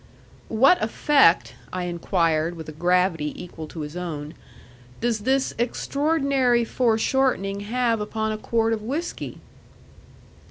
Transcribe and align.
"What 0.49 0.81
effect," 0.83 1.53
I 1.71 1.83
inquired 1.83 2.55
with 2.55 2.67
a 2.67 2.71
gravity 2.71 3.33
equal 3.39 3.67
to 3.67 3.81
his 3.81 3.95
own, 3.95 4.33
"does 4.99 5.19
this 5.19 5.53
extraordinary 5.59 6.63
foreshortening 6.65 7.59
have 7.69 8.01
upon 8.01 8.31
a 8.31 8.37
quart 8.39 8.73
of 8.73 8.81
whiskey?" 8.81 9.39